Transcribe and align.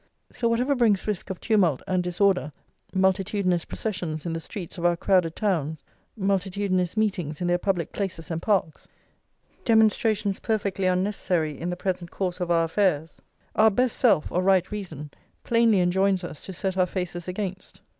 So 0.31 0.49
whatever 0.49 0.73
brings 0.73 1.05
risk 1.05 1.29
of 1.29 1.39
tumult 1.39 1.83
and 1.85 2.01
disorder, 2.03 2.51
multitudinous 2.91 3.65
processions 3.65 4.25
in 4.25 4.33
the 4.33 4.39
streets 4.39 4.79
of 4.79 4.83
our 4.83 4.97
crowded 4.97 5.35
towns, 5.35 5.83
multitudinous 6.17 6.97
meetings 6.97 7.39
in 7.39 7.45
their 7.45 7.59
public 7.59 7.91
places 7.91 8.31
and 8.31 8.41
parks, 8.41 8.87
demonstrations 9.63 10.39
perfectly 10.39 10.85
unnecessary 10.87 11.55
in 11.59 11.69
the 11.69 11.75
present 11.77 12.09
course 12.09 12.39
of 12.39 12.49
our 12.49 12.63
affairs, 12.63 13.21
our 13.55 13.69
best 13.69 13.95
self, 13.95 14.31
or 14.31 14.41
right 14.41 14.71
reason, 14.71 15.11
plainly 15.43 15.79
enjoins 15.79 16.23
us 16.23 16.41
to 16.45 16.51
set 16.53 16.77
our 16.77 16.87
faces 16.87 17.27
against. 17.27 17.81